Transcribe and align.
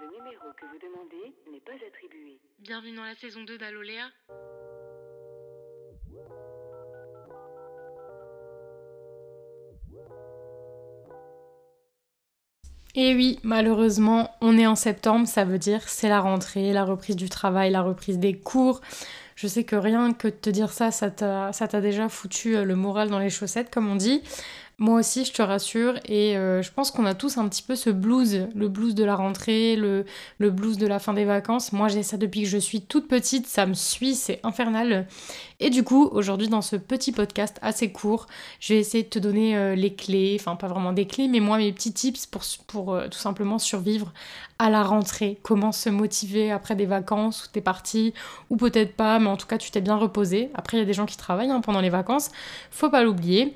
Le 0.00 0.06
numéro 0.06 0.46
que 0.58 0.64
vous 0.64 0.78
demandez 0.80 1.34
n'est 1.52 1.60
pas 1.60 1.72
attribué. 1.86 2.40
Bienvenue 2.60 2.96
dans 2.96 3.04
la 3.04 3.14
saison 3.14 3.42
2 3.44 3.58
d'Aloléa. 3.58 4.04
Et 12.94 13.14
oui, 13.14 13.40
malheureusement, 13.42 14.30
on 14.40 14.56
est 14.56 14.66
en 14.66 14.74
septembre, 14.74 15.28
ça 15.28 15.44
veut 15.44 15.58
dire 15.58 15.86
c'est 15.86 16.08
la 16.08 16.20
rentrée, 16.20 16.72
la 16.72 16.84
reprise 16.84 17.16
du 17.16 17.28
travail, 17.28 17.70
la 17.70 17.82
reprise 17.82 18.18
des 18.18 18.38
cours. 18.38 18.80
Je 19.36 19.46
sais 19.46 19.64
que 19.64 19.76
rien 19.76 20.14
que 20.14 20.28
de 20.28 20.32
te 20.32 20.50
dire 20.50 20.72
ça, 20.72 20.90
ça 20.90 21.10
t'a 21.10 21.80
déjà 21.80 22.08
foutu 22.08 22.56
euh, 22.56 22.64
le 22.64 22.76
moral 22.76 23.10
dans 23.10 23.18
les 23.18 23.30
chaussettes, 23.30 23.70
comme 23.70 23.90
on 23.90 23.96
dit. 23.96 24.22
Moi 24.82 24.98
aussi, 24.98 25.26
je 25.26 25.32
te 25.34 25.42
rassure, 25.42 25.96
et 26.06 26.38
euh, 26.38 26.62
je 26.62 26.72
pense 26.72 26.90
qu'on 26.90 27.04
a 27.04 27.12
tous 27.12 27.36
un 27.36 27.46
petit 27.50 27.62
peu 27.62 27.76
ce 27.76 27.90
blues, 27.90 28.48
le 28.54 28.68
blues 28.70 28.94
de 28.94 29.04
la 29.04 29.14
rentrée, 29.14 29.76
le, 29.76 30.06
blues 30.38 30.78
de 30.78 30.86
la 30.86 30.98
fin 30.98 31.12
des 31.12 31.26
vacances. 31.26 31.74
Moi, 31.74 31.88
j'ai 31.88 32.02
ça 32.02 32.16
depuis 32.16 32.44
que 32.44 32.48
je 32.48 32.56
suis 32.56 32.80
toute 32.80 33.06
petite, 33.06 33.46
ça 33.46 33.66
me 33.66 33.74
suit, 33.74 34.14
c'est 34.14 34.40
infernal. 34.42 35.06
Et 35.60 35.68
du 35.68 35.84
coup, 35.84 36.08
aujourd'hui, 36.12 36.48
dans 36.48 36.62
ce 36.62 36.76
petit 36.76 37.12
podcast 37.12 37.58
assez 37.60 37.92
court, 37.92 38.26
je 38.58 38.72
vais 38.72 38.80
essayer 38.80 39.04
de 39.04 39.10
te 39.10 39.18
donner 39.18 39.54
euh, 39.54 39.74
les 39.74 39.92
clés, 39.92 40.38
enfin 40.40 40.56
pas 40.56 40.68
vraiment 40.68 40.94
des 40.94 41.06
clés, 41.06 41.28
mais 41.28 41.40
moi, 41.40 41.58
mes 41.58 41.74
petits 41.74 41.92
tips 41.92 42.24
pour, 42.24 42.40
pour 42.66 42.94
euh, 42.94 43.08
tout 43.08 43.18
simplement 43.18 43.58
survivre 43.58 44.14
à 44.58 44.70
la 44.70 44.82
rentrée. 44.82 45.38
Comment 45.42 45.72
se 45.72 45.90
motiver 45.90 46.50
après 46.50 46.74
des 46.74 46.86
vacances 46.86 47.44
où 47.44 47.48
t'es 47.52 47.60
parti, 47.60 48.14
ou 48.48 48.56
peut-être 48.56 48.96
pas, 48.96 49.18
mais 49.18 49.28
en 49.28 49.36
tout 49.36 49.46
cas, 49.46 49.58
tu 49.58 49.70
t'es 49.70 49.82
bien 49.82 49.96
reposé. 49.96 50.50
Après, 50.54 50.78
il 50.78 50.80
y 50.80 50.82
a 50.82 50.86
des 50.86 50.94
gens 50.94 51.04
qui 51.04 51.18
travaillent 51.18 51.50
hein, 51.50 51.60
pendant 51.60 51.82
les 51.82 51.90
vacances, 51.90 52.30
faut 52.70 52.88
pas 52.88 53.02
l'oublier. 53.02 53.54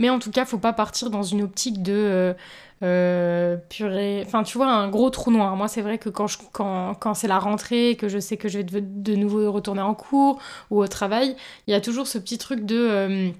Mais 0.00 0.10
en 0.10 0.18
tout 0.18 0.32
cas, 0.32 0.44
faut 0.44 0.58
pas 0.58 0.72
partir 0.72 1.10
dans 1.10 1.22
une 1.22 1.42
optique 1.42 1.82
de 1.82 1.92
euh, 1.92 2.34
euh, 2.82 3.58
purée. 3.68 4.22
Enfin, 4.26 4.42
tu 4.42 4.56
vois, 4.56 4.68
un 4.68 4.88
gros 4.88 5.10
trou 5.10 5.30
noir. 5.30 5.54
Moi, 5.54 5.68
c'est 5.68 5.82
vrai 5.82 5.98
que 5.98 6.08
quand, 6.08 6.26
quand, 6.52 6.94
quand 6.94 7.12
c'est 7.12 7.28
la 7.28 7.38
rentrée, 7.38 7.96
que 7.96 8.08
je 8.08 8.18
sais 8.18 8.38
que 8.38 8.48
je 8.48 8.58
vais 8.58 8.80
de, 8.80 9.14
nouveau 9.14 9.52
retourner 9.52 9.82
en 9.82 9.94
cours 9.94 10.40
ou 10.70 10.82
au 10.82 10.88
travail, 10.88 11.36
il 11.66 11.72
y 11.72 11.74
a 11.74 11.80
toujours 11.82 12.06
ce 12.06 12.16
petit 12.18 12.38
truc 12.38 12.64
de. 12.64 12.76
Euh, 12.76 13.30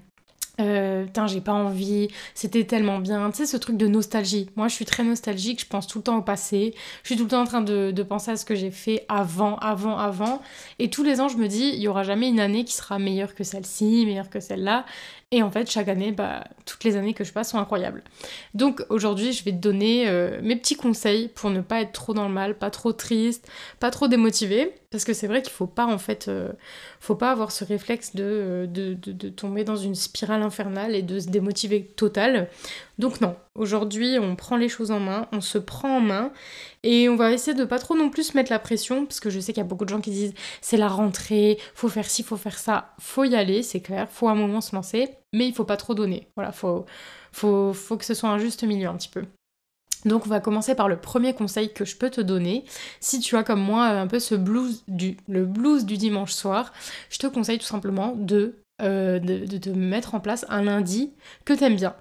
euh, 0.59 1.05
putain, 1.05 1.25
j'ai 1.25 1.41
pas 1.41 1.53
envie, 1.53 2.09
c'était 2.35 2.65
tellement 2.65 2.99
bien. 2.99 3.31
Tu 3.31 3.37
sais, 3.37 3.45
ce 3.47 3.57
truc 3.57 3.77
de 3.77 3.87
nostalgie. 3.87 4.49
Moi, 4.55 4.67
je 4.67 4.75
suis 4.75 4.85
très 4.85 5.03
nostalgique, 5.03 5.61
je 5.61 5.65
pense 5.65 5.87
tout 5.87 5.97
le 5.99 6.03
temps 6.03 6.17
au 6.17 6.21
passé. 6.21 6.75
Je 7.01 7.07
suis 7.07 7.17
tout 7.17 7.23
le 7.23 7.29
temps 7.29 7.41
en 7.41 7.45
train 7.45 7.61
de, 7.61 8.03
penser 8.03 8.31
à 8.31 8.37
ce 8.37 8.45
que 8.45 8.53
j'ai 8.53 8.69
fait 8.69 9.05
avant, 9.09 9.55
avant, 9.57 9.97
avant. 9.97 10.41
Et 10.77 10.89
tous 10.89 11.03
les 11.03 11.19
ans, 11.19 11.29
je 11.29 11.37
me 11.37 11.47
dis, 11.47 11.71
il 11.73 11.79
y 11.79 11.87
aura 11.87 12.03
jamais 12.03 12.29
une 12.29 12.39
année 12.39 12.63
qui 12.63 12.73
sera 12.73 12.99
meilleure 12.99 13.33
que 13.33 13.43
celle-ci, 13.43 14.05
meilleure 14.05 14.29
que 14.29 14.39
celle-là. 14.39 14.85
Et 15.33 15.41
en 15.43 15.49
fait, 15.49 15.71
chaque 15.71 15.87
année, 15.87 16.11
bah, 16.11 16.43
toutes 16.65 16.83
les 16.83 16.97
années 16.97 17.13
que 17.13 17.23
je 17.23 17.31
passe 17.31 17.51
sont 17.51 17.57
incroyables. 17.57 18.03
Donc 18.53 18.83
aujourd'hui, 18.89 19.31
je 19.31 19.45
vais 19.45 19.51
te 19.51 19.57
donner 19.57 20.09
euh, 20.09 20.41
mes 20.43 20.57
petits 20.57 20.75
conseils 20.75 21.29
pour 21.29 21.49
ne 21.49 21.61
pas 21.61 21.79
être 21.79 21.93
trop 21.93 22.13
dans 22.13 22.27
le 22.27 22.33
mal, 22.33 22.57
pas 22.57 22.69
trop 22.69 22.91
triste, 22.91 23.49
pas 23.79 23.91
trop 23.91 24.09
démotivé. 24.09 24.73
Parce 24.91 25.05
que 25.05 25.13
c'est 25.13 25.27
vrai 25.27 25.41
qu'il 25.41 25.53
faut 25.53 25.67
pas, 25.67 25.85
en 25.85 25.97
fait, 25.97 26.27
euh, 26.27 26.51
faut 26.99 27.15
pas 27.15 27.31
avoir 27.31 27.53
ce 27.53 27.63
réflexe 27.63 28.11
euh, 28.19 28.67
de, 28.67 28.93
de, 28.93 29.13
de, 29.13 29.29
tomber 29.29 29.63
dans 29.63 29.77
une 29.77 29.95
spirale 29.95 30.43
infernale 30.43 30.95
et 30.95 31.01
de 31.01 31.17
se 31.17 31.29
démotiver 31.29 31.85
total. 31.85 32.49
Donc 32.99 33.21
non, 33.21 33.37
aujourd'hui, 33.55 34.17
on 34.19 34.35
prend 34.35 34.57
les 34.57 34.67
choses 34.67 34.91
en 34.91 34.99
main, 34.99 35.29
on 35.31 35.39
se 35.39 35.57
prend 35.57 35.95
en 35.95 36.01
main 36.01 36.33
et 36.83 37.09
on 37.09 37.15
va 37.15 37.31
essayer 37.31 37.55
de 37.55 37.63
pas 37.65 37.79
trop 37.79 37.95
non 37.95 38.09
plus 38.09 38.33
mettre 38.33 38.51
la 38.51 38.59
pression, 38.59 39.05
parce 39.05 39.19
que 39.19 39.29
je 39.29 39.39
sais 39.39 39.53
qu'il 39.53 39.61
y 39.61 39.65
a 39.65 39.67
beaucoup 39.67 39.85
de 39.85 39.89
gens 39.89 40.01
qui 40.01 40.11
disent 40.11 40.33
c'est 40.61 40.77
la 40.77 40.87
rentrée, 40.87 41.59
faut 41.75 41.89
faire 41.89 42.09
ci, 42.09 42.23
faut 42.23 42.37
faire 42.37 42.57
ça, 42.57 42.93
faut 42.99 43.23
y 43.23 43.35
aller, 43.35 43.63
c'est 43.63 43.81
clair, 43.81 44.07
faut 44.09 44.27
à 44.27 44.31
un 44.31 44.35
moment 44.35 44.61
se 44.61 44.75
lancer, 44.75 45.09
mais 45.33 45.47
il 45.47 45.53
faut 45.53 45.65
pas 45.65 45.77
trop 45.77 45.93
donner. 45.93 46.27
Voilà, 46.35 46.51
faut, 46.51 46.85
faut, 47.31 47.73
faut 47.73 47.97
que 47.97 48.05
ce 48.05 48.13
soit 48.13 48.29
un 48.29 48.39
juste 48.39 48.63
milieu 48.63 48.87
un 48.87 48.95
petit 48.95 49.09
peu. 49.09 49.23
Donc 50.05 50.25
on 50.25 50.29
va 50.29 50.39
commencer 50.39 50.75
par 50.75 50.87
le 50.87 50.99
premier 50.99 51.33
conseil 51.33 51.73
que 51.73 51.85
je 51.85 51.95
peux 51.95 52.09
te 52.09 52.21
donner. 52.21 52.65
Si 52.99 53.19
tu 53.19 53.35
as 53.37 53.43
comme 53.43 53.61
moi 53.61 53.85
un 53.85 54.07
peu 54.07 54.19
ce 54.19 54.35
blues 54.35 54.83
du, 54.87 55.17
le 55.27 55.45
blues 55.45 55.85
du 55.85 55.97
dimanche 55.97 56.33
soir, 56.33 56.73
je 57.09 57.19
te 57.19 57.27
conseille 57.27 57.59
tout 57.59 57.65
simplement 57.65 58.15
de 58.15 58.60
euh, 58.81 59.19
de, 59.19 59.57
te 59.57 59.69
mettre 59.69 60.15
en 60.15 60.19
place 60.19 60.45
un 60.49 60.63
lundi 60.63 61.11
que 61.45 61.53
t'aimes 61.53 61.75
bien. 61.75 61.95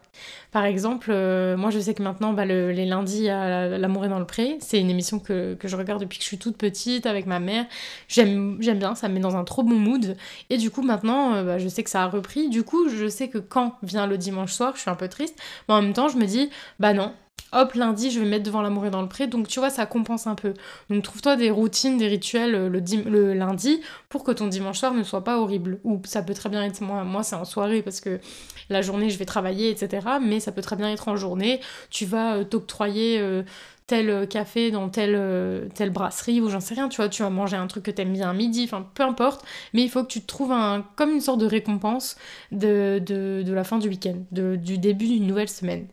Par 0.53 0.65
exemple, 0.65 1.09
euh, 1.11 1.57
moi 1.57 1.71
je 1.71 1.79
sais 1.79 1.95
que 1.95 2.03
maintenant, 2.03 2.33
bah, 2.33 2.45
les 2.45 2.87
lundis 2.87 3.29
à 3.29 3.69
L'amour 3.79 4.05
est 4.05 4.09
dans 4.09 4.19
le 4.19 4.27
pré, 4.27 4.57
c'est 4.61 4.81
une 4.81 4.91
émission 4.91 5.19
que, 5.19 5.57
je 5.63 5.77
regarde 5.77 6.01
depuis 6.01 6.19
que 6.19 6.25
je 6.25 6.29
suis 6.29 6.39
toute 6.39 6.57
petite 6.57 7.07
avec 7.07 7.27
ma 7.27 7.39
mère. 7.39 7.67
J'aime 8.09 8.59
bien, 8.59 8.95
ça 8.95 9.09
me 9.09 9.15
met 9.15 9.21
dans 9.21 9.37
un 9.37 9.45
trop 9.45 9.63
bon 9.63 9.77
mood. 9.77 10.17
Et 10.49 10.57
du 10.57 10.71
coup, 10.71 10.83
maintenant, 10.83 11.35
euh, 11.35 11.45
bah, 11.45 11.59
je 11.59 11.69
sais 11.69 11.83
que 11.83 11.91
ça 11.91 12.03
a 12.03 12.07
repris. 12.07 12.49
Du 12.49 12.63
coup, 12.63 12.89
je 12.89 13.09
sais 13.09 13.29
que 13.29 13.39
quand 13.39 13.77
vient 13.83 14.07
le 14.07 14.19
dimanche 14.19 14.53
soir, 14.53 14.73
je 14.75 14.81
suis 14.81 14.91
un 14.91 14.97
peu 14.97 15.09
triste. 15.09 15.39
Mais 15.69 15.75
en 15.75 15.83
même 15.83 15.93
temps, 15.93 16.09
je 16.09 16.17
me 16.17 16.25
dis, 16.27 16.51
bah 16.79 16.93
non, 16.95 17.13
hop, 17.53 17.75
lundi, 17.75 18.11
je 18.11 18.21
vais 18.21 18.27
mettre 18.27 18.45
devant 18.45 18.63
l'amour 18.63 18.87
et 18.87 18.91
dans 18.91 19.03
le 19.03 19.09
pré. 19.09 19.27
Donc, 19.27 19.49
tu 19.49 19.59
vois, 19.59 19.71
ça 19.71 19.87
compense 19.87 20.27
un 20.27 20.35
peu. 20.35 20.55
Donc, 20.89 21.03
trouve-toi 21.03 21.37
des 21.37 21.51
routines, 21.51 21.99
des 21.99 22.09
rituels 22.09 22.55
euh, 22.55 22.69
le, 22.69 22.81
le, 23.09 23.35
lundi 23.35 23.81
pour 24.09 24.25
que 24.25 24.31
ton 24.33 24.47
dimanche 24.47 24.79
soir 24.79 24.95
ne 24.95 25.03
soit 25.03 25.25
pas 25.25 25.39
horrible. 25.39 25.81
Ou 25.85 26.01
ça 26.05 26.23
peut 26.23 26.35
très 26.35 26.49
bien 26.49 26.65
être, 26.65 26.81
moi, 26.81 27.05
moi 27.05 27.23
c'est 27.23 27.37
en 27.37 27.45
soirée 27.45 27.83
parce 27.83 28.01
que 28.01 28.21
la 28.69 28.83
journée, 28.83 29.11
je 29.11 29.19
vais 29.19 29.25
travailler, 29.25 29.71
etc. 29.71 30.07
Mais 30.23 30.41
ça 30.41 30.53
peut 30.53 30.63
très 30.63 30.77
bien 30.77 30.91
être 30.91 31.09
en 31.09 31.17
journée. 31.17 31.61
Tu 31.91 32.07
vas 32.07 32.37
euh, 32.37 32.45
t'octroyer. 32.45 33.19
Euh, 33.21 33.43
tel 33.87 34.29
café 34.29 34.71
dans 34.71 34.89
telle, 34.89 35.69
telle 35.75 35.91
brasserie 35.91 36.41
ou 36.41 36.49
j'en 36.49 36.61
sais 36.61 36.75
rien, 36.75 36.89
tu 36.89 36.99
vois, 36.99 37.09
tu 37.09 37.25
vas 37.25 37.31
manger 37.31 37.57
un 37.57 37.67
truc 37.67 37.83
que 37.83 37.91
t'aimes 37.91 38.13
bien 38.13 38.31
à 38.31 38.33
midi, 38.33 38.63
enfin 38.63 38.87
peu 38.95 39.03
importe, 39.03 39.45
mais 39.75 39.83
il 39.83 39.91
faut 39.91 40.05
que 40.05 40.09
tu 40.09 40.21
te 40.21 40.29
trouves 40.29 40.53
un, 40.53 40.87
comme 40.95 41.11
une 41.11 41.21
sorte 41.21 41.41
de 41.41 41.47
récompense 41.47 42.15
de, 42.53 43.03
de, 43.05 43.43
de 43.45 43.53
la 43.53 43.65
fin 43.65 43.79
du 43.79 43.89
week-end, 43.89 44.15
du 44.31 44.79
début 44.79 45.09
d'une 45.09 45.27
nouvelle 45.27 45.49
semaine. 45.49 45.89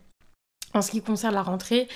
En 0.78 0.82
ce 0.82 0.92
qui 0.92 1.02
concerne 1.02 1.34
la 1.34 1.42
rentrée, 1.42 1.88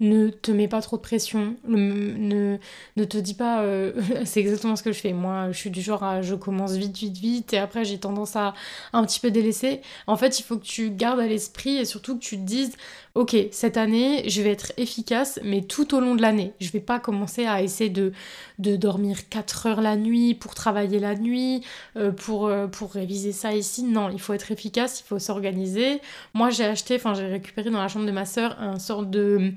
ne 0.00 0.30
te 0.30 0.50
mets 0.50 0.66
pas 0.66 0.80
trop 0.80 0.96
de 0.96 1.02
pression, 1.02 1.56
ne, 1.68 2.56
ne 2.96 3.04
te 3.04 3.18
dis 3.18 3.34
pas 3.34 3.60
euh, 3.60 3.92
c'est 4.24 4.40
exactement 4.40 4.74
ce 4.76 4.82
que 4.82 4.92
je 4.92 4.98
fais. 4.98 5.12
Moi, 5.12 5.52
je 5.52 5.58
suis 5.58 5.70
du 5.70 5.82
genre 5.82 6.02
à 6.02 6.22
je 6.22 6.34
commence 6.34 6.72
vite, 6.72 6.96
vite, 6.96 7.18
vite 7.18 7.52
et 7.52 7.58
après 7.58 7.84
j'ai 7.84 7.98
tendance 7.98 8.36
à 8.36 8.54
un 8.94 9.04
petit 9.04 9.20
peu 9.20 9.30
délaisser. 9.30 9.82
En 10.06 10.16
fait, 10.16 10.38
il 10.38 10.42
faut 10.42 10.56
que 10.56 10.64
tu 10.64 10.90
gardes 10.90 11.20
à 11.20 11.26
l'esprit 11.26 11.76
et 11.76 11.84
surtout 11.84 12.18
que 12.18 12.24
tu 12.24 12.36
te 12.36 12.42
dises 12.42 12.76
ok, 13.14 13.36
cette 13.50 13.76
année, 13.76 14.28
je 14.28 14.42
vais 14.42 14.50
être 14.50 14.72
efficace, 14.76 15.40
mais 15.42 15.62
tout 15.62 15.94
au 15.94 16.00
long 16.00 16.14
de 16.14 16.22
l'année. 16.22 16.52
Je 16.60 16.70
vais 16.70 16.80
pas 16.80 16.98
commencer 17.00 17.46
à 17.46 17.62
essayer 17.62 17.90
de, 17.90 18.12
de 18.58 18.76
dormir 18.76 19.28
4 19.28 19.66
heures 19.66 19.80
la 19.80 19.96
nuit 19.96 20.34
pour 20.34 20.54
travailler 20.54 20.98
la 20.98 21.14
nuit, 21.14 21.62
euh, 21.96 22.12
pour, 22.12 22.46
euh, 22.46 22.66
pour 22.66 22.92
réviser 22.92 23.32
ça 23.32 23.52
ici. 23.54 23.82
Non, 23.82 24.10
il 24.10 24.20
faut 24.20 24.32
être 24.32 24.50
efficace, 24.52 25.00
il 25.00 25.08
faut 25.08 25.18
s'organiser. 25.18 26.00
Moi, 26.34 26.50
j'ai 26.50 26.64
acheté, 26.64 26.96
enfin, 26.96 27.14
j'ai 27.14 27.26
récupéré 27.26 27.70
dans 27.70 27.80
la 27.80 27.88
chambre 27.88 28.06
de 28.06 28.12
ma 28.12 28.26
soeur 28.26 28.56
un 28.60 28.78
sort 28.78 29.04
de 29.04 29.52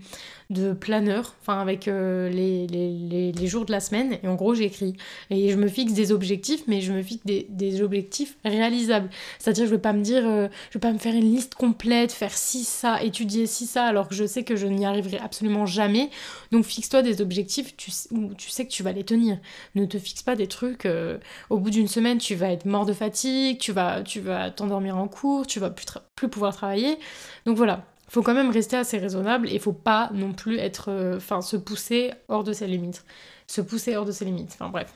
de 0.50 0.74
planeur, 0.74 1.35
enfin 1.41 1.59
avec 1.59 1.88
euh, 1.88 2.30
les, 2.30 2.68
les, 2.68 3.31
les, 3.31 3.47
jours 3.47 3.66
de 3.66 3.72
la 3.72 3.80
semaine, 3.80 4.18
et 4.24 4.28
en 4.28 4.35
gros 4.35 4.53
j'écris. 4.53 4.96
Et 5.30 5.50
je 5.50 5.58
me 5.58 5.68
fixe 5.68 5.94
des 5.94 6.12
objectifs, 6.12 6.64
mais 6.68 6.81
je 6.81 6.94
me 6.94 7.02
fixe 7.02 7.25
des, 7.25 7.47
des 7.50 7.81
objectifs 7.81 8.38
réalisables. 8.46 9.09
C'est-à-dire 9.40 9.66
je 9.66 9.72
ne 9.72 9.75
vais 9.75 9.81
pas 9.81 9.94
me 9.94 10.02
dire, 10.02 10.24
euh, 10.25 10.47
je 10.70 10.78
vais 10.78 10.81
pas 10.81 10.94
me 10.94 10.97
faire 10.97 11.16
une 11.16 11.31
liste 11.31 11.56
complète, 11.56 12.12
faire 12.12 12.31
ci, 12.31 12.64
ça, 12.64 13.02
étudier 13.03 13.42
ci, 13.45 13.65
ça, 13.65 13.85
alors 13.85 14.07
que 14.07 14.15
je 14.15 14.25
sais 14.25 14.43
que 14.43 14.55
je 14.55 14.67
n'y 14.67 14.85
arriverai 14.85 15.17
absolument 15.17 15.65
jamais. 15.65 16.09
Donc 16.51 16.65
fixe-toi 16.65 17.01
des 17.01 17.21
objectifs 17.21 17.73
où 18.11 18.33
tu 18.35 18.49
sais 18.49 18.65
que 18.65 18.71
tu 18.71 18.83
vas 18.83 18.91
les 18.91 19.03
tenir. 19.03 19.37
Ne 19.75 19.85
te 19.85 19.97
fixe 19.97 20.23
pas 20.23 20.35
des 20.35 20.47
trucs, 20.47 20.85
euh, 20.85 21.17
au 21.49 21.57
bout 21.59 21.69
d'une 21.69 21.87
semaine 21.87 22.17
tu 22.17 22.35
vas 22.35 22.51
être 22.51 22.65
mort 22.65 22.85
de 22.85 22.93
fatigue, 22.93 23.59
tu 23.59 23.71
vas 23.71 24.01
tu 24.03 24.19
vas 24.19 24.51
t'endormir 24.51 24.97
en 24.97 25.07
cours, 25.07 25.47
tu 25.47 25.59
vas 25.59 25.69
plus, 25.69 25.85
plus 26.15 26.29
pouvoir 26.29 26.55
travailler. 26.55 26.97
Donc 27.45 27.57
voilà, 27.57 27.85
faut 28.09 28.21
quand 28.21 28.35
même 28.35 28.51
rester 28.51 28.77
assez 28.77 28.99
raisonnable 28.99 29.49
et 29.49 29.57
faut 29.59 29.73
pas 29.73 30.11
non 30.13 30.33
plus 30.33 30.57
être, 30.59 30.89
euh, 30.89 31.17
enfin, 31.17 31.41
se 31.41 31.57
pousser 31.57 32.11
hors 32.27 32.43
de 32.43 32.53
ses 32.53 32.67
limites. 32.67 33.03
Se 33.47 33.61
pousser 33.61 33.95
hors 33.95 34.05
de 34.05 34.11
ses 34.11 34.25
limites. 34.25 34.51
Enfin 34.53 34.69
bref. 34.69 34.93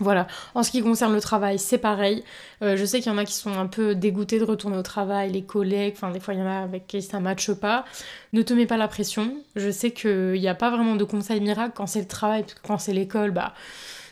Voilà. 0.00 0.26
En 0.54 0.62
ce 0.62 0.70
qui 0.70 0.82
concerne 0.82 1.12
le 1.12 1.20
travail, 1.20 1.58
c'est 1.58 1.78
pareil. 1.78 2.24
Euh, 2.62 2.76
je 2.76 2.84
sais 2.84 3.00
qu'il 3.00 3.12
y 3.12 3.14
en 3.14 3.18
a 3.18 3.24
qui 3.24 3.34
sont 3.34 3.52
un 3.52 3.66
peu 3.66 3.94
dégoûtés 3.94 4.38
de 4.38 4.44
retourner 4.44 4.76
au 4.76 4.82
travail, 4.82 5.30
les 5.32 5.44
collègues, 5.44 5.94
enfin 5.96 6.10
des 6.10 6.18
fois 6.20 6.34
il 6.34 6.40
y 6.40 6.42
en 6.42 6.46
a 6.46 6.62
avec 6.62 6.86
qui 6.86 7.02
ça 7.02 7.20
matche 7.20 7.52
pas. 7.52 7.84
Ne 8.32 8.42
te 8.42 8.52
mets 8.52 8.66
pas 8.66 8.76
la 8.76 8.88
pression. 8.88 9.36
Je 9.54 9.70
sais 9.70 9.92
qu'il 9.92 10.32
n'y 10.32 10.48
a 10.48 10.54
pas 10.54 10.70
vraiment 10.70 10.96
de 10.96 11.04
conseil 11.04 11.40
miracle 11.40 11.72
quand 11.76 11.86
c'est 11.86 12.00
le 12.00 12.08
travail, 12.08 12.44
quand 12.66 12.78
c'est 12.78 12.92
l'école, 12.92 13.30
bah 13.30 13.54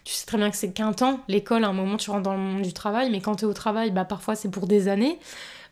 tu 0.05 0.15
sais 0.15 0.27
très 0.27 0.39
bien 0.39 0.51
que 0.51 0.57
c'est 0.57 0.73
qu'un 0.73 0.93
temps. 0.93 1.21
L'école, 1.29 1.65
à 1.65 1.69
un 1.69 1.73
moment, 1.73 1.97
tu 1.97 2.11
rentres 2.11 2.23
dans 2.23 2.33
le 2.33 2.41
monde 2.41 2.63
du 2.63 2.73
travail, 2.73 3.11
mais 3.11 3.21
quand 3.21 3.37
tu 3.37 3.45
es 3.45 3.49
au 3.49 3.53
travail, 3.53 3.91
bah 3.91 4.05
parfois 4.05 4.35
c'est 4.35 4.51
pour 4.51 4.67
des 4.67 4.89
années. 4.89 5.19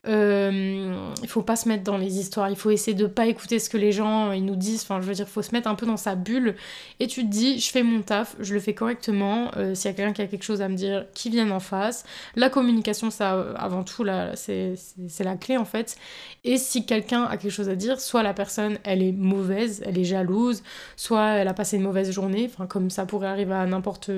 Euh, 0.06 1.10
il 1.22 1.28
faut 1.28 1.42
pas 1.42 1.56
se 1.56 1.68
mettre 1.68 1.82
dans 1.82 1.96
les 1.96 2.18
histoires, 2.18 2.48
il 2.50 2.56
faut 2.56 2.70
essayer 2.70 2.94
de 2.94 3.06
pas 3.06 3.26
écouter 3.26 3.58
ce 3.58 3.68
que 3.68 3.76
les 3.76 3.92
gens 3.92 4.32
ils 4.32 4.44
nous 4.44 4.56
disent. 4.56 4.82
Enfin, 4.82 5.00
je 5.00 5.06
veux 5.06 5.14
dire, 5.14 5.26
il 5.28 5.32
faut 5.32 5.42
se 5.42 5.52
mettre 5.52 5.68
un 5.68 5.74
peu 5.74 5.86
dans 5.86 5.96
sa 5.96 6.14
bulle 6.14 6.54
et 7.00 7.06
tu 7.06 7.22
te 7.22 7.28
dis, 7.28 7.58
je 7.58 7.70
fais 7.70 7.82
mon 7.82 8.02
taf, 8.02 8.36
je 8.38 8.54
le 8.54 8.60
fais 8.60 8.74
correctement. 8.74 9.50
Euh, 9.56 9.74
s'il 9.74 9.90
y 9.90 9.94
a 9.94 9.96
quelqu'un 9.96 10.12
qui 10.12 10.22
a 10.22 10.26
quelque 10.26 10.44
chose 10.44 10.62
à 10.62 10.68
me 10.68 10.76
dire, 10.76 11.06
qui 11.14 11.30
vienne 11.30 11.52
en 11.52 11.60
face. 11.60 12.04
La 12.36 12.50
communication, 12.50 13.10
ça, 13.10 13.40
avant 13.56 13.84
tout, 13.84 14.04
là, 14.04 14.36
c'est 14.36 14.76
la 15.20 15.36
clé 15.36 15.56
en 15.56 15.64
fait. 15.64 15.96
Et 16.44 16.56
si 16.56 16.86
quelqu'un 16.86 17.24
a 17.24 17.36
quelque 17.36 17.50
chose 17.50 17.68
à 17.68 17.76
dire, 17.76 18.00
soit 18.00 18.22
la 18.22 18.34
personne 18.34 18.78
elle 18.84 19.02
est 19.02 19.12
mauvaise, 19.12 19.82
elle 19.84 19.98
est 19.98 20.04
jalouse, 20.04 20.62
soit 20.96 21.30
elle 21.30 21.48
a 21.48 21.54
passé 21.54 21.76
une 21.76 21.82
mauvaise 21.82 22.10
journée, 22.10 22.48
enfin, 22.52 22.66
comme 22.66 22.90
ça 22.90 23.06
pourrait 23.06 23.28
arriver 23.28 23.54
à 23.54 23.66
n'importe 23.66 24.10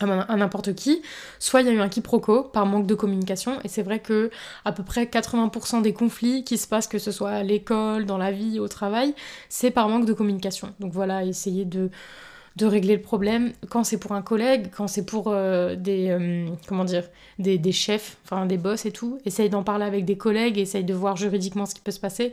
à 0.00 0.36
n'importe 0.36 0.74
qui, 0.74 1.02
soit 1.38 1.60
il 1.60 1.66
y 1.66 1.70
a 1.70 1.72
eu 1.72 1.80
un 1.80 1.88
quiproquo 1.88 2.42
par 2.42 2.66
manque 2.66 2.86
de 2.86 2.94
communication, 2.94 3.58
et 3.64 3.68
c'est 3.68 3.82
vrai 3.82 4.00
que 4.00 4.30
à 4.64 4.72
peu 4.72 4.82
près 4.82 5.04
80% 5.04 5.82
des 5.82 5.92
conflits 5.92 6.44
qui 6.44 6.58
se 6.58 6.66
passent, 6.66 6.88
que 6.88 6.98
ce 6.98 7.12
soit 7.12 7.30
à 7.30 7.42
l'école, 7.42 8.06
dans 8.06 8.18
la 8.18 8.32
vie, 8.32 8.58
au 8.58 8.68
travail, 8.68 9.14
c'est 9.48 9.70
par 9.70 9.88
manque 9.88 10.06
de 10.06 10.12
communication. 10.12 10.74
Donc 10.80 10.92
voilà, 10.92 11.24
essayer 11.24 11.64
de, 11.64 11.90
de 12.56 12.66
régler 12.66 12.96
le 12.96 13.02
problème 13.02 13.52
quand 13.68 13.84
c'est 13.84 13.98
pour 13.98 14.12
un 14.12 14.22
collègue, 14.22 14.68
quand 14.76 14.86
c'est 14.88 15.04
pour 15.04 15.28
euh, 15.28 15.74
des, 15.76 16.10
euh, 16.10 16.48
comment 16.66 16.84
dire, 16.84 17.04
des, 17.38 17.58
des, 17.58 17.72
chefs, 17.72 18.16
enfin 18.24 18.46
des 18.46 18.58
boss 18.58 18.86
et 18.86 18.92
tout, 18.92 19.18
essaye 19.24 19.50
d'en 19.50 19.62
parler 19.62 19.84
avec 19.84 20.04
des 20.04 20.16
collègues, 20.16 20.58
essaye 20.58 20.84
de 20.84 20.94
voir 20.94 21.16
juridiquement 21.16 21.66
ce 21.66 21.74
qui 21.74 21.80
peut 21.80 21.90
se 21.90 22.00
passer. 22.00 22.32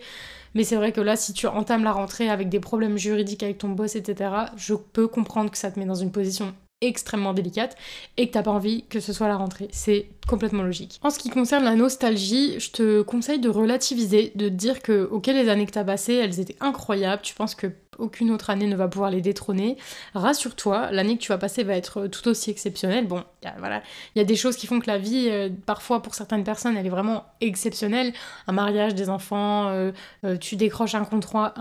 Mais 0.54 0.64
c'est 0.64 0.76
vrai 0.76 0.92
que 0.92 1.02
là, 1.02 1.16
si 1.16 1.34
tu 1.34 1.48
entames 1.48 1.84
la 1.84 1.94
rentrée 1.94 2.30
avec 2.30 2.50
des 2.50 2.60
problèmes 2.60 2.98
juridiques 2.98 3.44
avec 3.44 3.58
ton 3.60 3.70
boss, 3.70 3.96
etc., 3.96 4.32
je 4.58 4.74
peux 4.74 5.08
comprendre 5.08 5.50
que 5.50 5.58
ça 5.58 5.72
te 5.72 5.80
met 5.80 5.86
dans 5.86 5.96
une 5.96 6.12
position 6.12 6.54
extrêmement 6.82 7.34
délicate 7.34 7.78
et 8.18 8.28
que 8.28 8.34
t'as 8.34 8.44
pas 8.44 8.52
envie 8.52 8.84
que 8.90 9.00
ce 9.00 9.14
soit 9.14 9.28
la 9.28 9.38
rentrée. 9.38 9.68
C'est 9.72 10.08
complètement 10.28 10.64
logique. 10.64 11.00
En 11.04 11.10
ce 11.10 11.20
qui 11.20 11.30
concerne 11.30 11.64
la 11.64 11.76
nostalgie, 11.76 12.60
je 12.60 12.72
te 12.72 13.02
conseille 13.02 13.40
de 13.40 13.50
relativiser, 13.50 14.32
de 14.36 14.50
te 14.50 14.54
dire 14.54 14.82
que 14.82 15.08
ok 15.12 15.28
les 15.28 15.50
années 15.50 15.66
que 15.66 15.72
t'as 15.72 15.84
passées, 15.84 16.16
elles 16.16 16.40
étaient 16.40 16.58
incroyables, 16.60 17.22
tu 17.22 17.34
penses 17.34 17.56
que 17.56 17.68
aucune 18.02 18.32
autre 18.32 18.50
année 18.50 18.68
ne 18.68 18.76
va 18.76 18.88
pouvoir 18.88 19.12
les 19.12 19.22
détrôner. 19.22 19.78
Rassure-toi, 20.14 20.92
l'année 20.92 21.18
que 21.18 21.22
tu 21.22 21.30
vas 21.30 21.38
passer 21.38 21.64
va 21.64 21.76
être 21.76 22.08
tout 22.08 22.28
aussi 22.28 22.50
exceptionnelle. 22.50 23.08
Bon, 23.08 23.24
voilà, 23.60 23.82
il 24.16 24.20
y 24.20 24.22
a 24.22 24.26
des 24.26 24.36
choses 24.36 24.56
qui 24.56 24.68
font 24.68 24.80
que 24.80 24.88
la 24.88 24.98
vie, 24.98 25.28
euh, 25.30 25.50
parfois 25.66 26.02
pour 26.02 26.16
certaines 26.16 26.44
personnes, 26.44 26.78
elle 26.78 26.86
est 26.86 26.90
vraiment 26.90 27.26
exceptionnelle. 27.42 28.14
Un 28.48 28.54
mariage, 28.54 28.96
des 28.96 29.10
enfants, 29.10 29.70
euh, 29.70 29.92
euh, 30.26 30.38
tu 30.38 30.56
décroches 30.56 30.96
un 30.96 31.06
contrat, 31.06 31.54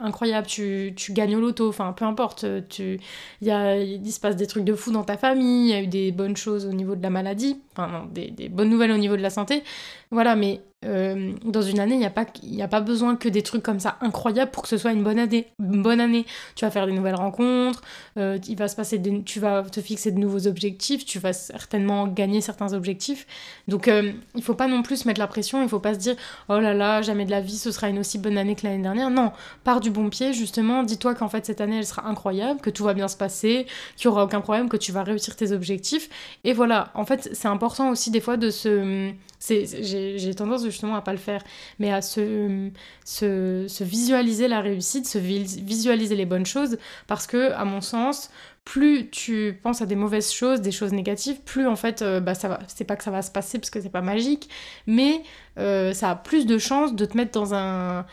incroyable, 0.00 0.46
tu, 0.46 0.94
gagnes 1.10 1.36
au 1.36 1.40
loto, 1.40 1.68
enfin 1.68 1.92
peu 1.92 2.04
importe. 2.04 2.44
Il 2.44 4.12
se 4.12 4.20
passe 4.20 4.36
des 4.36 4.46
trucs 4.46 4.64
de 4.64 4.74
fou 4.74 4.92
dans 4.92 5.04
ta 5.04 5.16
famille, 5.16 5.70
il 5.70 5.70
y 5.70 5.74
a 5.74 5.82
eu 5.82 5.86
des 5.86 6.12
bonnes 6.12 6.36
choses 6.36 6.66
au 6.66 6.72
niveau 6.72 6.94
de 6.94 7.02
la 7.02 7.10
maladie, 7.10 7.60
enfin 7.72 7.88
non, 7.88 8.06
des 8.10 8.48
bonnes 8.48 8.70
nouvelles 8.70 8.92
au 8.92 8.98
niveau 8.98 9.16
de 9.16 9.22
la 9.22 9.30
santé. 9.30 9.62
Voilà, 10.10 10.36
mais 10.36 10.60
euh, 10.84 11.32
dans 11.44 11.62
une 11.62 11.80
année, 11.80 11.94
il 11.94 12.00
n'y 12.00 12.06
a, 12.06 12.10
pas, 12.10 12.26
a 12.60 12.68
pas 12.68 12.80
besoin 12.80 13.16
que 13.16 13.28
des 13.28 13.42
trucs 13.42 13.62
comme 13.62 13.80
ça 13.80 13.96
incroyables 14.00 14.50
pour 14.50 14.62
que 14.62 14.68
ce 14.68 14.76
soit 14.76 14.92
une 14.92 15.02
bonne 15.02 15.18
année. 15.18 15.48
Bonne 15.58 16.00
année. 16.00 16.26
Tu 16.54 16.64
vas 16.64 16.70
faire 16.70 16.86
des 16.86 16.92
nouvelles 16.92 17.14
rencontres, 17.14 17.82
euh, 18.18 18.38
il 18.48 18.56
va 18.56 18.68
se 18.68 18.76
passer 18.76 19.00
tu 19.24 19.40
vas 19.40 19.62
te 19.62 19.80
fixer 19.80 20.12
de 20.12 20.18
nouveaux 20.18 20.46
objectifs, 20.46 21.04
tu 21.04 21.18
vas 21.18 21.32
certainement 21.32 22.06
gagner 22.06 22.40
certains 22.40 22.72
objectifs. 22.72 23.26
Donc 23.68 23.88
euh, 23.88 24.12
il 24.34 24.42
faut 24.42 24.54
pas 24.54 24.66
non 24.66 24.82
plus 24.82 24.98
se 24.98 25.08
mettre 25.08 25.20
la 25.20 25.26
pression, 25.26 25.62
il 25.62 25.68
faut 25.68 25.80
pas 25.80 25.94
se 25.94 25.98
dire 25.98 26.16
oh 26.48 26.58
là 26.58 26.74
là, 26.74 27.02
jamais 27.02 27.24
de 27.24 27.30
la 27.30 27.40
vie 27.40 27.56
ce 27.56 27.70
sera 27.70 27.88
une 27.88 27.98
aussi 27.98 28.18
bonne 28.18 28.38
année 28.38 28.54
que 28.54 28.66
l'année 28.66 28.82
dernière. 28.82 29.10
Non, 29.10 29.32
pars 29.64 29.80
du 29.80 29.90
bon 29.90 30.10
pied, 30.10 30.32
justement, 30.32 30.82
dis-toi 30.82 31.14
qu'en 31.14 31.28
fait 31.28 31.46
cette 31.46 31.60
année 31.60 31.78
elle 31.78 31.86
sera 31.86 32.06
incroyable, 32.06 32.60
que 32.60 32.70
tout 32.70 32.84
va 32.84 32.94
bien 32.94 33.08
se 33.08 33.16
passer, 33.16 33.66
qu'il 33.96 34.08
n'y 34.08 34.12
aura 34.12 34.24
aucun 34.24 34.40
problème, 34.40 34.68
que 34.68 34.76
tu 34.76 34.92
vas 34.92 35.02
réussir 35.02 35.36
tes 35.36 35.52
objectifs. 35.52 36.08
Et 36.44 36.52
voilà, 36.52 36.90
en 36.94 37.04
fait 37.04 37.30
c'est 37.32 37.48
important 37.48 37.90
aussi 37.90 38.10
des 38.10 38.20
fois 38.20 38.36
de 38.36 38.50
se 38.50 39.12
j'ai 39.48 40.34
tendance 40.34 40.64
justement 40.64 40.96
à 40.96 41.02
pas 41.02 41.12
le 41.12 41.18
faire, 41.18 41.42
mais 41.78 41.92
à 41.92 42.02
se, 42.02 42.70
se, 43.04 43.84
visualiser 43.84 44.48
la 44.48 44.60
réussite, 44.60 45.06
se 45.06 45.18
visualiser 45.18 46.16
les 46.16 46.26
bonnes 46.26 46.46
choses, 46.46 46.78
parce 47.06 47.26
que, 47.26 47.52
à 47.52 47.64
mon 47.64 47.80
sens, 47.80 48.30
plus 48.64 49.10
tu 49.10 49.58
penses 49.62 49.82
à 49.82 49.86
des 49.86 49.96
mauvaises 49.96 50.32
choses, 50.32 50.60
des 50.62 50.72
choses 50.72 50.92
négatives, 50.92 51.40
plus 51.44 51.66
en 51.66 51.76
fait, 51.76 52.00
euh, 52.00 52.20
bah 52.20 52.34
ça 52.34 52.48
va. 52.48 52.60
C'est 52.66 52.84
pas 52.84 52.96
que 52.96 53.04
ça 53.04 53.10
va 53.10 53.20
se 53.20 53.30
passer 53.30 53.58
parce 53.58 53.70
que 53.70 53.80
c'est 53.80 53.90
pas 53.90 54.00
magique, 54.00 54.48
mais 54.86 55.22
euh, 55.58 55.92
ça 55.92 56.10
a 56.10 56.16
plus 56.16 56.46
de 56.46 56.56
chances 56.56 56.94
de 56.94 57.04
te 57.04 57.16
mettre 57.16 57.32
dans 57.32 57.52
un, 57.54 58.06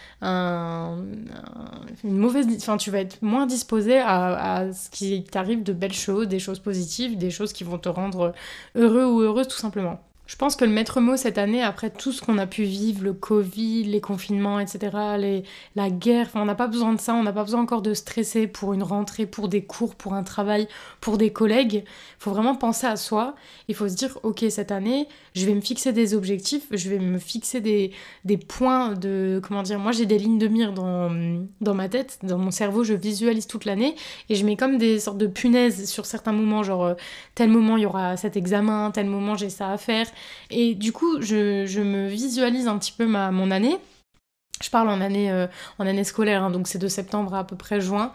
une 2.03 2.17
mauvaise. 2.17 2.47
Enfin, 2.57 2.77
tu 2.77 2.91
vas 2.91 2.99
être 2.99 3.21
moins 3.21 3.45
disposé 3.45 3.99
à, 3.99 4.57
à 4.57 4.73
ce 4.73 4.89
qui 4.89 5.23
t'arrive 5.23 5.63
de 5.63 5.73
belles 5.73 5.93
choses, 5.93 6.27
des 6.27 6.39
choses 6.39 6.59
positives, 6.59 7.17
des 7.17 7.31
choses 7.31 7.53
qui 7.53 7.63
vont 7.63 7.77
te 7.77 7.89
rendre 7.89 8.33
heureux 8.75 9.05
ou 9.05 9.21
heureuse 9.21 9.47
tout 9.47 9.57
simplement. 9.57 10.01
Je 10.31 10.37
pense 10.37 10.55
que 10.55 10.63
le 10.63 10.71
maître 10.71 11.01
mot 11.01 11.17
cette 11.17 11.37
année, 11.37 11.61
après 11.61 11.89
tout 11.89 12.13
ce 12.13 12.21
qu'on 12.21 12.37
a 12.37 12.47
pu 12.47 12.63
vivre, 12.63 13.03
le 13.03 13.11
Covid, 13.11 13.83
les 13.83 13.99
confinements, 13.99 14.61
etc., 14.61 15.43
la 15.75 15.89
guerre, 15.89 16.29
on 16.35 16.45
n'a 16.45 16.55
pas 16.55 16.67
besoin 16.67 16.93
de 16.93 17.01
ça, 17.01 17.13
on 17.15 17.21
n'a 17.21 17.33
pas 17.33 17.43
besoin 17.43 17.59
encore 17.59 17.81
de 17.81 17.93
stresser 17.93 18.47
pour 18.47 18.71
une 18.71 18.81
rentrée, 18.81 19.25
pour 19.25 19.49
des 19.49 19.61
cours, 19.61 19.93
pour 19.93 20.13
un 20.13 20.23
travail, 20.23 20.69
pour 21.01 21.17
des 21.17 21.33
collègues. 21.33 21.83
Il 21.83 22.23
faut 22.23 22.31
vraiment 22.31 22.55
penser 22.55 22.87
à 22.87 22.95
soi. 22.95 23.35
Il 23.67 23.75
faut 23.75 23.89
se 23.89 23.95
dire, 23.95 24.19
ok, 24.23 24.45
cette 24.49 24.71
année, 24.71 25.09
je 25.35 25.45
vais 25.45 25.53
me 25.53 25.59
fixer 25.59 25.91
des 25.91 26.13
objectifs, 26.13 26.63
je 26.71 26.89
vais 26.89 26.99
me 26.99 27.19
fixer 27.19 27.59
des, 27.59 27.91
des 28.23 28.37
points 28.37 28.93
de... 28.93 29.41
Comment 29.45 29.63
dire 29.63 29.79
Moi, 29.79 29.91
j'ai 29.91 30.05
des 30.05 30.17
lignes 30.17 30.39
de 30.39 30.47
mire 30.47 30.71
dans, 30.71 31.11
dans 31.59 31.73
ma 31.75 31.89
tête, 31.89 32.19
dans 32.23 32.37
mon 32.37 32.51
cerveau, 32.51 32.85
je 32.85 32.93
visualise 32.93 33.47
toute 33.47 33.65
l'année 33.65 33.95
et 34.29 34.35
je 34.35 34.45
mets 34.45 34.55
comme 34.55 34.77
des 34.77 35.01
sortes 35.01 35.17
de 35.17 35.27
punaises 35.27 35.89
sur 35.89 36.05
certains 36.05 36.31
moments, 36.31 36.63
genre 36.63 36.85
euh, 36.85 36.93
tel 37.35 37.49
moment 37.49 37.75
il 37.75 37.83
y 37.83 37.85
aura 37.85 38.15
cet 38.15 38.37
examen, 38.37 38.91
tel 38.91 39.07
moment 39.07 39.35
j'ai 39.35 39.49
ça 39.49 39.71
à 39.71 39.77
faire. 39.77 40.07
Et 40.49 40.75
du 40.75 40.91
coup, 40.91 41.21
je, 41.21 41.81
me 41.81 42.07
visualise 42.07 42.67
un 42.67 42.77
petit 42.77 42.91
peu 42.91 43.05
ma, 43.05 43.31
mon 43.31 43.51
année. 43.51 43.77
Je 44.61 44.69
parle 44.69 44.89
en 44.89 45.01
année, 45.01 45.31
euh, 45.31 45.47
scolaire, 46.03 46.43
hein, 46.43 46.51
donc 46.51 46.67
c'est 46.67 46.77
de 46.77 46.87
septembre 46.87 47.33
à, 47.33 47.45
peu 47.45 47.55
près 47.55 47.81
juin. 47.81 48.11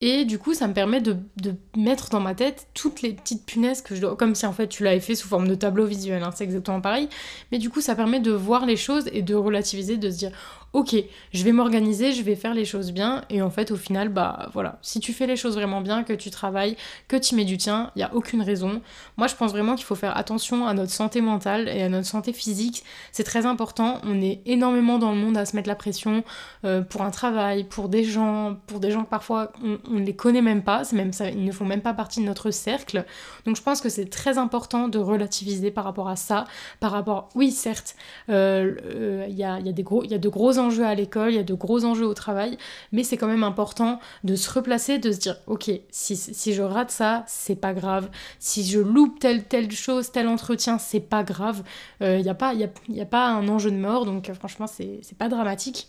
Et 0.00 0.24
du 0.24 0.38
coup, 0.38 0.54
ça 0.54 0.66
me 0.66 0.74
permet 0.74 1.00
de, 1.00 1.16
mettre 1.76 2.10
dans 2.10 2.20
ma 2.20 2.34
tête 2.34 2.66
toutes 2.74 3.00
les 3.00 3.12
petites 3.12 3.46
punaises 3.46 3.80
que 3.80 3.94
je 3.94 4.00
dois. 4.00 4.16
Comme 4.16 4.34
si 4.34 4.44
en 4.44 4.52
fait 4.52 4.68
tu 4.68 4.82
l'avais 4.82 5.00
fait 5.00 5.14
sous 5.14 5.28
forme 5.28 5.48
de 5.48 5.54
tableau 5.54 5.86
visuel, 5.86 6.22
hein, 6.22 6.30
c'est 6.34 6.44
exactement 6.44 6.80
pareil. 6.80 7.08
Mais 7.52 7.58
du 7.58 7.70
coup, 7.70 7.80
ça 7.80 7.94
permet 7.94 8.20
de 8.20 8.32
voir 8.32 8.66
les 8.66 8.76
choses 8.76 9.08
et 9.12 9.22
de 9.22 9.34
relativiser, 9.34 9.96
de 9.96 10.10
se 10.10 10.18
dire 10.18 10.32
ok, 10.74 10.96
je 11.32 11.44
vais 11.44 11.52
m'organiser, 11.52 12.12
je 12.12 12.22
vais 12.22 12.34
faire 12.34 12.52
les 12.52 12.64
choses 12.64 12.92
bien, 12.92 13.24
et 13.30 13.40
en 13.40 13.50
fait, 13.50 13.70
au 13.70 13.76
final, 13.76 14.08
bah 14.08 14.50
voilà, 14.52 14.78
si 14.82 15.00
tu 15.00 15.12
fais 15.12 15.26
les 15.26 15.36
choses 15.36 15.54
vraiment 15.54 15.80
bien, 15.80 16.02
que 16.02 16.12
tu 16.12 16.30
travailles, 16.30 16.76
que 17.08 17.16
tu 17.16 17.36
mets 17.36 17.44
du 17.44 17.56
tien, 17.56 17.92
il 17.94 18.00
n'y 18.00 18.04
a 18.04 18.12
aucune 18.12 18.42
raison. 18.42 18.82
Moi, 19.16 19.28
je 19.28 19.36
pense 19.36 19.52
vraiment 19.52 19.76
qu'il 19.76 19.84
faut 19.84 19.94
faire 19.94 20.16
attention 20.16 20.66
à 20.66 20.74
notre 20.74 20.90
santé 20.90 21.20
mentale 21.20 21.68
et 21.68 21.82
à 21.82 21.88
notre 21.88 22.08
santé 22.08 22.32
physique. 22.32 22.82
C'est 23.12 23.22
très 23.24 23.46
important. 23.46 24.00
On 24.04 24.20
est 24.20 24.40
énormément 24.46 24.98
dans 24.98 25.12
le 25.12 25.16
monde 25.16 25.36
à 25.36 25.46
se 25.46 25.54
mettre 25.54 25.68
la 25.68 25.76
pression 25.76 26.24
euh, 26.64 26.82
pour 26.82 27.02
un 27.02 27.10
travail, 27.10 27.64
pour 27.64 27.88
des 27.88 28.02
gens, 28.02 28.56
pour 28.66 28.80
des 28.80 28.90
gens 28.90 29.04
que 29.04 29.10
parfois 29.10 29.52
on 29.62 29.94
ne 29.94 30.04
les 30.04 30.16
connaît 30.16 30.42
même 30.42 30.62
pas, 30.62 30.82
ils 30.92 31.44
ne 31.44 31.52
font 31.52 31.64
même 31.64 31.82
pas 31.82 31.94
partie 31.94 32.20
de 32.20 32.24
notre 32.24 32.50
cercle. 32.50 33.04
Donc, 33.46 33.56
je 33.56 33.62
pense 33.62 33.80
que 33.80 33.88
c'est 33.88 34.10
très 34.10 34.38
important 34.38 34.88
de 34.88 34.98
relativiser 34.98 35.70
par 35.70 35.84
rapport 35.84 36.08
à 36.08 36.16
ça, 36.16 36.46
par 36.80 36.90
rapport, 36.90 37.28
oui, 37.36 37.52
certes, 37.52 37.94
euh, 38.28 38.74
euh, 38.84 39.26
il 39.28 39.36
y, 39.36 39.44
a, 39.44 39.60
gros, 39.82 40.02
y 40.04 40.14
a 40.14 40.18
de 40.18 40.28
gros 40.28 40.58
enjeux 40.64 40.84
à 40.84 40.94
l'école, 40.94 41.30
il 41.30 41.36
y 41.36 41.38
a 41.38 41.44
de 41.44 41.54
gros 41.54 41.84
enjeux 41.84 42.06
au 42.06 42.14
travail, 42.14 42.58
mais 42.92 43.04
c'est 43.04 43.16
quand 43.16 43.26
même 43.26 43.44
important 43.44 44.00
de 44.24 44.34
se 44.34 44.50
replacer, 44.50 44.98
de 44.98 45.12
se 45.12 45.18
dire, 45.18 45.36
ok, 45.46 45.70
si, 45.90 46.16
si 46.16 46.52
je 46.54 46.62
rate 46.62 46.90
ça, 46.90 47.24
c'est 47.26 47.56
pas 47.56 47.72
grave. 47.72 48.08
Si 48.38 48.64
je 48.64 48.80
loupe 48.80 49.18
telle, 49.20 49.44
telle 49.44 49.70
chose, 49.70 50.10
tel 50.10 50.28
entretien, 50.28 50.78
c'est 50.78 51.00
pas 51.00 51.22
grave. 51.22 51.62
Il 52.00 52.06
euh, 52.06 52.22
n'y 52.22 52.28
a, 52.28 52.34
pas, 52.34 52.54
y 52.54 52.64
a, 52.64 52.68
y 52.88 53.00
a 53.00 53.06
pas 53.06 53.26
un 53.28 53.46
enjeu 53.48 53.70
de 53.70 53.76
mort, 53.76 54.06
donc 54.06 54.28
euh, 54.28 54.34
franchement, 54.34 54.66
c'est 54.66 55.00
pas 55.18 55.28
dramatique. 55.28 55.88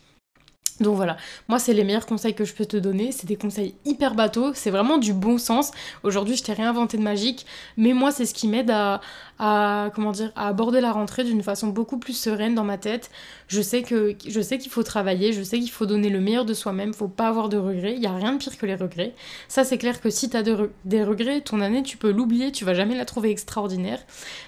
Donc 0.81 0.97
voilà, 0.97 1.15
moi 1.47 1.57
c'est 1.57 1.73
les 1.73 1.85
meilleurs 1.85 2.05
conseils 2.05 2.33
que 2.33 2.43
je 2.43 2.53
peux 2.53 2.65
te 2.65 2.75
donner, 2.75 3.13
c'est 3.13 3.25
des 3.25 3.37
conseils 3.37 3.75
hyper 3.85 4.13
bateaux, 4.13 4.53
c'est 4.53 4.71
vraiment 4.71 4.97
du 4.97 5.13
bon 5.13 5.37
sens. 5.37 5.71
Aujourd'hui 6.03 6.35
je 6.35 6.43
t'ai 6.43 6.51
réinventé 6.51 6.97
de 6.97 7.01
magique, 7.01 7.45
mais 7.77 7.93
moi 7.93 8.11
c'est 8.11 8.25
ce 8.25 8.33
qui 8.33 8.49
m'aide 8.49 8.69
à, 8.69 8.99
à 9.39 9.89
comment 9.95 10.11
dire 10.11 10.33
à 10.35 10.49
aborder 10.49 10.81
la 10.81 10.91
rentrée 10.91 11.23
d'une 11.23 11.41
façon 11.43 11.67
beaucoup 11.67 11.97
plus 11.97 12.11
sereine 12.11 12.55
dans 12.55 12.65
ma 12.65 12.77
tête. 12.77 13.09
Je 13.47 13.61
sais 13.61 13.83
que 13.83 14.15
je 14.27 14.41
sais 14.41 14.57
qu'il 14.57 14.69
faut 14.69 14.83
travailler, 14.83 15.31
je 15.31 15.43
sais 15.43 15.59
qu'il 15.59 15.71
faut 15.71 15.85
donner 15.85 16.09
le 16.09 16.19
meilleur 16.19 16.43
de 16.43 16.53
soi-même, 16.53 16.93
faut 16.93 17.07
pas 17.07 17.29
avoir 17.29 17.47
de 17.47 17.57
regrets, 17.57 17.93
il 17.93 18.01
y 18.01 18.07
a 18.07 18.13
rien 18.13 18.33
de 18.33 18.37
pire 18.37 18.57
que 18.57 18.65
les 18.65 18.75
regrets. 18.75 19.13
Ça 19.47 19.63
c'est 19.63 19.77
clair 19.77 20.01
que 20.01 20.09
si 20.09 20.29
tu 20.29 20.35
as 20.35 20.43
des 20.43 21.03
regrets, 21.05 21.39
ton 21.39 21.61
année 21.61 21.83
tu 21.83 21.95
peux 21.95 22.11
l'oublier, 22.11 22.51
tu 22.51 22.65
vas 22.65 22.73
jamais 22.73 22.97
la 22.97 23.05
trouver 23.05 23.29
extraordinaire. 23.29 23.99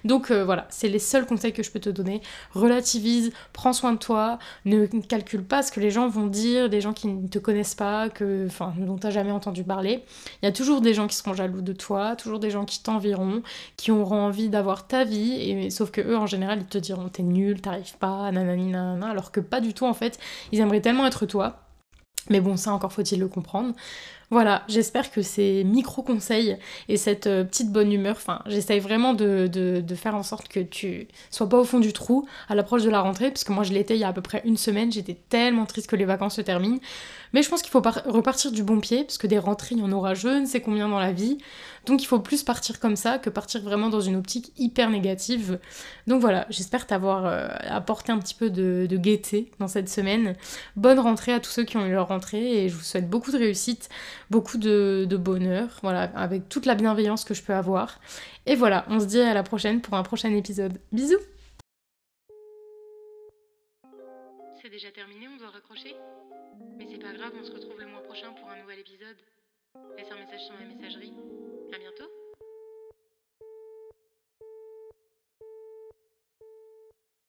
Donc 0.04 0.30
euh, 0.30 0.44
voilà, 0.44 0.68
c'est 0.72 0.90
les 0.90 1.00
seuls 1.00 1.26
conseils 1.26 1.54
que 1.54 1.64
je 1.64 1.72
peux 1.72 1.80
te 1.80 1.90
donner. 1.90 2.22
Relativise, 2.52 3.32
prends 3.54 3.72
soin 3.72 3.94
de 3.94 3.98
toi, 3.98 4.40
ne 4.66 4.86
calcule 4.88 5.46
pas 5.46 5.64
ce 5.64 5.72
que 5.72 5.80
les 5.80 5.90
gens 5.90 6.10
vont 6.10 6.17
dire, 6.26 6.70
des 6.70 6.82
gens 6.82 6.94
qui 6.94 7.08
ne 7.08 7.28
te 7.28 7.38
connaissent 7.38 7.76
pas, 7.76 8.10
que 8.10 8.48
enfin 8.48 8.74
dont 8.78 8.98
tu 8.98 9.12
jamais 9.12 9.32
entendu 9.32 9.64
parler. 9.64 10.04
Il 10.42 10.46
y 10.46 10.50
a 10.50 10.52
toujours 10.52 10.82
des 10.82 10.94
gens 10.94 11.08
qui 11.08 11.16
seront 11.16 11.36
jaloux 11.36 11.62
de 11.62 11.74
toi, 11.74 12.16
toujours 12.16 12.40
des 12.40 12.50
gens 12.50 12.66
qui 12.66 12.82
t'envieront, 12.82 13.44
qui 13.78 13.92
auront 13.92 14.22
envie 14.22 14.50
d'avoir 14.50 14.88
ta 14.88 15.04
vie, 15.04 15.34
et, 15.34 15.70
sauf 15.70 15.92
que 15.92 16.02
eux 16.02 16.18
en 16.18 16.26
général 16.26 16.60
ils 16.62 16.66
te 16.66 16.80
diront 16.80 17.10
t'es 17.10 17.24
nul, 17.24 17.62
t'arrives 17.62 17.98
pas, 17.98 18.32
nanani 18.32 18.72
nanana, 18.72 19.10
alors 19.10 19.32
que 19.32 19.40
pas 19.40 19.62
du 19.62 19.74
tout 19.74 19.86
en 19.86 19.94
fait, 19.94 20.20
ils 20.52 20.60
aimeraient 20.60 20.82
tellement 20.82 21.06
être 21.06 21.26
toi. 21.26 21.67
Mais 22.30 22.42
bon, 22.42 22.58
ça 22.58 22.74
encore 22.74 22.94
faut-il 22.94 23.20
le 23.20 23.28
comprendre. 23.28 23.74
Voilà, 24.30 24.64
j'espère 24.68 25.10
que 25.10 25.22
ces 25.22 25.64
micro-conseils 25.64 26.58
et 26.90 26.98
cette 26.98 27.28
euh, 27.28 27.46
petite 27.46 27.72
bonne 27.72 27.94
humeur, 27.94 28.18
enfin, 28.18 28.42
j'essaye 28.46 28.82
vraiment 28.82 29.14
de, 29.14 29.48
de, 29.48 29.96
faire 29.96 30.16
en 30.16 30.24
sorte 30.24 30.50
que 30.50 30.60
tu 30.60 31.08
sois 31.32 31.48
pas 31.48 31.58
au 31.58 31.64
fond 31.64 31.80
du 31.80 31.94
trou 31.94 32.28
à 32.50 32.56
l'approche 32.56 32.84
de 32.84 32.90
la 32.90 33.00
rentrée, 33.00 33.30
parce 33.30 33.46
que 33.46 33.54
moi 33.54 33.64
je 33.64 33.72
l'étais 33.72 33.96
il 33.96 34.02
y 34.02 34.04
a 34.04 34.10
à 34.10 34.14
peu 34.14 34.22
près 34.22 34.42
une 34.44 34.58
semaine, 34.58 34.92
j'étais 34.92 35.18
tellement 35.30 35.66
triste 35.66 35.90
que 35.90 35.96
les 35.96 36.04
vacances 36.04 36.36
se 36.36 36.42
terminent. 36.42 36.80
Mais 37.34 37.42
je 37.42 37.50
pense 37.50 37.62
qu'il 37.62 37.72
faut 37.72 37.82
repartir 37.82 38.52
du 38.52 38.64
bon 38.64 38.82
pied, 38.82 39.06
parce 39.06 39.18
que 39.18 39.28
des 39.28 39.40
rentrées, 39.40 39.76
il 39.76 39.80
y 39.80 39.84
en 39.84 39.92
aura 39.94 40.14
je 40.14 40.28
ne 40.28 40.46
sais 40.46 40.60
combien 40.60 40.90
dans 40.90 41.00
la 41.00 41.14
vie. 41.14 41.38
Donc 41.86 42.04
il 42.04 42.06
faut 42.06 42.20
plus 42.20 42.44
partir 42.44 42.82
comme 42.82 42.98
ça 42.98 43.18
que 43.18 43.30
partir 43.30 43.62
vraiment 43.62 43.90
dans 43.90 44.02
une 44.02 44.18
optique 44.18 44.52
hyper 44.58 44.90
négative. 44.90 45.58
Donc 46.06 46.20
voilà, 46.20 46.46
j'espère 46.50 46.86
t'avoir 46.86 47.26
euh, 47.26 47.48
apporté 47.70 48.12
un 48.12 48.20
petit 48.20 48.34
peu 48.34 48.50
de, 48.50 48.88
de, 48.90 48.98
gaieté 48.98 49.52
dans 49.60 49.70
cette 49.70 49.88
semaine. 49.88 50.36
Bonne 50.76 51.00
rentrée 51.00 51.32
à 51.32 51.40
tous 51.40 51.50
ceux 51.50 51.64
qui 51.64 51.78
ont 51.78 51.86
eu 51.86 51.92
leur 51.92 52.08
et 52.34 52.70
je 52.70 52.76
vous 52.76 52.84
souhaite 52.84 53.10
beaucoup 53.10 53.32
de 53.32 53.38
réussite, 53.38 53.90
beaucoup 54.30 54.58
de, 54.58 55.06
de 55.10 55.18
bonheur, 55.18 55.80
voilà, 55.82 56.04
avec 56.16 56.50
toute 56.50 56.66
la 56.66 56.76
bienveillance 56.76 57.26
que 57.26 57.34
je 57.34 57.44
peux 57.44 57.54
avoir. 57.54 58.00
Et 58.46 58.56
voilà, 58.56 58.86
on 58.90 59.00
se 59.00 59.06
dit 59.06 59.20
à 59.20 59.34
la 59.34 59.44
prochaine 59.44 59.82
pour 59.82 59.96
un 59.96 60.04
prochain 60.04 60.34
épisode. 60.34 60.80
Bisous 60.92 61.20
C'est 64.62 64.70
déjà 64.70 64.92
terminé, 64.92 65.28
on 65.34 65.38
doit 65.38 65.50
raccrocher? 65.50 65.96
Mais 66.78 66.88
c'est 66.90 67.02
pas 67.02 67.14
grave, 67.14 67.32
on 67.40 67.44
se 67.44 67.52
retrouve 67.52 67.80
le 67.80 67.88
mois 67.88 68.04
prochain 68.04 68.34
pour 68.40 68.50
un 68.50 68.62
nouvel 68.62 68.80
épisode. 68.80 69.18
Laisse 69.98 70.12
un 70.12 70.18
message 70.18 70.46
sur 70.46 70.56
ma 70.56 70.66
messagerie. 70.66 71.14
À 71.74 71.78
bientôt 71.78 72.27